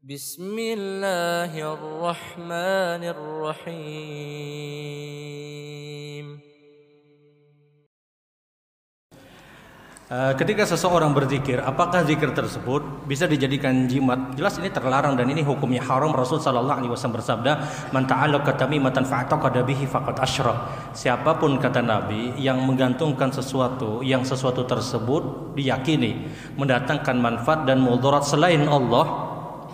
بسم 0.00 0.56
الله 0.58 1.52
الرحمن 1.60 3.02
الرحيم 3.04 4.90
Eh, 10.10 10.34
Ketika 10.34 10.66
seseorang 10.66 11.14
berzikir, 11.14 11.62
apakah 11.62 12.02
zikir 12.02 12.34
tersebut 12.34 13.06
bisa 13.06 13.30
dijadikan 13.30 13.86
jimat? 13.86 14.34
Jelas 14.34 14.58
ini 14.58 14.66
terlarang 14.66 15.14
dan 15.14 15.30
ini 15.30 15.38
hukumnya 15.46 15.86
haram. 15.86 16.10
Rasul 16.10 16.42
sallallahu 16.42 16.82
alaihi 16.82 16.90
wasallam 16.90 17.22
bersabda, 17.22 17.52
"Man 17.94 18.10
ta'allaqa 18.10 18.58
tamimatan 18.58 19.06
fa'taqada 19.06 19.62
bihi 19.62 19.86
faqad 19.86 20.18
asyrak." 20.18 20.58
Siapapun 20.98 21.62
kata 21.62 21.86
Nabi 21.86 22.34
yang 22.42 22.58
menggantungkan 22.66 23.30
sesuatu 23.30 24.02
yang 24.02 24.26
sesuatu 24.26 24.66
tersebut 24.66 25.54
diyakini 25.54 26.26
mendatangkan 26.58 27.14
manfaat 27.14 27.70
dan 27.70 27.78
mudarat 27.78 28.26
selain 28.26 28.66
Allah, 28.66 29.06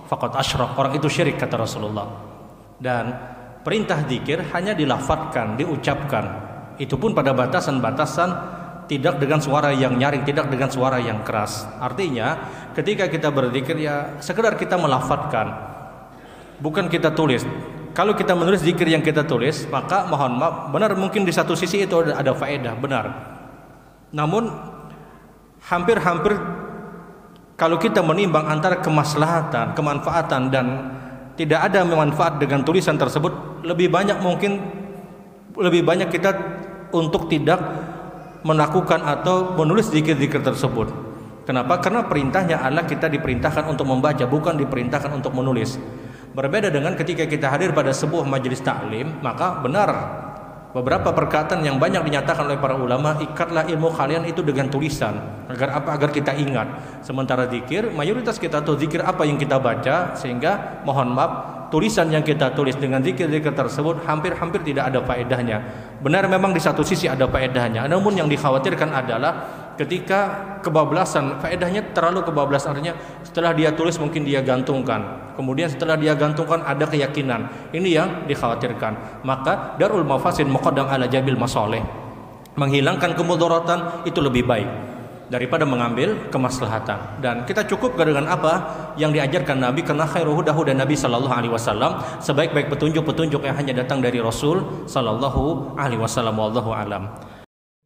faqad 0.07 0.33
asyrak. 0.39 0.79
Orang 0.79 0.95
itu 0.95 1.11
syirik 1.11 1.37
kata 1.39 1.59
Rasulullah. 1.61 2.07
Dan 2.79 3.13
perintah 3.67 4.03
zikir 4.07 4.47
hanya 4.55 4.73
dilafadzkan, 4.73 5.59
diucapkan. 5.59 6.25
Itu 6.79 6.97
pun 7.01 7.13
pada 7.13 7.35
batasan-batasan 7.35 8.31
tidak 8.87 9.19
dengan 9.19 9.43
suara 9.43 9.75
yang 9.75 9.99
nyaring, 9.99 10.23
tidak 10.23 10.47
dengan 10.47 10.71
suara 10.71 11.03
yang 11.03 11.27
keras. 11.27 11.67
Artinya, 11.83 12.39
ketika 12.73 13.11
kita 13.11 13.35
berzikir 13.35 13.75
ya 13.83 14.19
sekedar 14.23 14.55
kita 14.55 14.79
melafadzkan, 14.79 15.47
bukan 16.63 16.87
kita 16.87 17.11
tulis. 17.11 17.43
Kalau 17.97 18.13
kita 18.13 18.37
menulis 18.37 18.61
zikir 18.61 18.87
yang 18.93 19.01
kita 19.01 19.25
tulis, 19.25 19.65
maka 19.73 20.05
mohon 20.05 20.37
maaf, 20.37 20.69
benar 20.69 20.93
mungkin 20.95 21.25
di 21.25 21.33
satu 21.33 21.57
sisi 21.57 21.89
itu 21.89 21.97
ada 22.13 22.37
faedah, 22.37 22.77
benar. 22.77 23.05
Namun 24.13 24.53
hampir-hampir 25.65 26.37
kalau 27.57 27.81
kita 27.81 28.05
menimbang 28.05 28.45
antara 28.45 28.85
kemaslahatan, 28.85 29.73
kemanfaatan 29.73 30.43
dan 30.53 30.67
tidak 31.41 31.73
ada 31.73 31.89
manfaat 31.89 32.37
dengan 32.37 32.61
tulisan 32.61 33.01
tersebut, 33.01 33.65
lebih 33.65 33.89
banyak 33.89 34.21
mungkin 34.21 34.61
lebih 35.57 35.85
banyak 35.89 36.13
kita 36.13 36.37
untuk 36.93 37.33
tidak 37.33 37.61
melakukan 38.45 39.01
atau 39.01 39.57
menulis 39.57 39.89
zikir-zikir 39.89 40.45
tersebut. 40.45 40.93
Kenapa? 41.49 41.81
Karena 41.81 42.05
perintahnya 42.05 42.61
adalah 42.61 42.85
kita 42.85 43.09
diperintahkan 43.09 43.65
untuk 43.73 43.89
membaca, 43.89 44.29
bukan 44.29 44.61
diperintahkan 44.61 45.17
untuk 45.17 45.33
menulis. 45.33 45.81
Berbeda 46.37 46.69
dengan 46.69 46.93
ketika 46.93 47.25
kita 47.25 47.49
hadir 47.49 47.73
pada 47.73 47.97
sebuah 47.97 48.29
majelis 48.29 48.61
taklim, 48.61 49.17
maka 49.25 49.65
benar 49.65 49.89
beberapa 50.73 51.15
perkataan 51.15 51.63
yang 51.63 51.77
banyak 51.77 52.03
dinyatakan 52.03 52.47
oleh 52.47 52.59
para 52.59 52.75
ulama, 52.79 53.19
ikatlah 53.23 53.67
ilmu 53.67 53.93
kalian 53.95 54.27
itu 54.27 54.43
dengan 54.43 54.71
tulisan 54.71 55.19
agar 55.47 55.83
apa? 55.83 55.95
Agar 55.95 56.11
kita 56.11 56.35
ingat. 56.35 57.01
Sementara 57.03 57.47
zikir, 57.47 57.91
mayoritas 57.95 58.41
kita 58.41 58.63
tahu 58.63 58.79
zikir 58.81 59.03
apa 59.03 59.27
yang 59.27 59.39
kita 59.39 59.59
baca 59.59 60.17
sehingga 60.19 60.83
mohon 60.83 61.15
maaf 61.15 61.33
tulisan 61.69 62.07
yang 62.11 62.23
kita 62.23 62.55
tulis 62.55 62.79
dengan 62.79 63.03
zikir-zikir 63.03 63.53
tersebut 63.53 64.07
hampir-hampir 64.07 64.63
tidak 64.63 64.91
ada 64.95 65.03
faedahnya. 65.03 65.59
Benar 65.99 66.31
memang 66.31 66.55
di 66.55 66.63
satu 66.63 66.87
sisi 66.87 67.11
ada 67.11 67.27
faedahnya, 67.27 67.91
namun 67.91 68.15
yang 68.15 68.29
dikhawatirkan 68.31 68.95
adalah 68.95 69.66
ketika 69.77 70.21
kebablasan, 70.65 71.41
faedahnya 71.41 71.95
terlalu 71.95 72.25
kebablasan 72.27 72.77
artinya 72.77 72.97
setelah 73.23 73.53
dia 73.53 73.73
tulis 73.73 73.97
mungkin 74.03 74.25
dia 74.25 74.43
gantungkan. 74.43 75.33
Kemudian 75.37 75.69
setelah 75.69 76.01
dia 76.01 76.17
gantungkan 76.17 76.65
ada 76.65 76.89
keyakinan. 76.89 77.71
Ini 77.71 77.89
yang 77.89 78.09
dikhawatirkan. 78.25 79.23
Maka 79.23 79.77
Darul 79.77 80.03
Mafasid 80.03 80.49
Muqaddam 80.49 80.89
ala 80.89 81.05
Jabil 81.05 81.37
Masoleh 81.37 82.07
menghilangkan 82.57 83.13
kemudaratan 83.13 84.09
itu 84.09 84.19
lebih 84.25 84.49
baik 84.49 84.69
daripada 85.27 85.67
mengambil 85.67 86.31
kemaslahatan 86.31 87.19
dan 87.19 87.43
kita 87.43 87.67
cukup 87.67 87.99
dengan 87.99 88.31
apa 88.31 88.63
yang 88.95 89.11
diajarkan 89.11 89.59
Nabi 89.59 89.83
karena 89.83 90.07
khairu 90.07 90.33
huda 90.33 90.55
huda 90.55 90.73
Nabi 90.73 90.95
sallallahu 90.95 91.35
alaihi 91.35 91.53
wasallam 91.53 91.99
sebaik-baik 92.23 92.71
petunjuk-petunjuk 92.71 93.43
yang 93.43 93.59
hanya 93.59 93.83
datang 93.83 93.99
dari 93.99 94.23
Rasul 94.23 94.87
sallallahu 94.87 95.75
alaihi 95.75 95.99
wasallam 95.99 96.39
wallahu 96.39 96.71
alam 96.71 97.11